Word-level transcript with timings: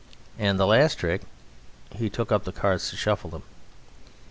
And 0.39 0.59
the 0.59 0.65
last 0.65 0.95
trick." 0.97 1.21
He 1.91 2.09
took 2.09 2.31
up 2.31 2.43
the 2.43 2.51
cards 2.51 2.89
to 2.89 2.95
shuffle 2.95 3.29
them. 3.29 3.43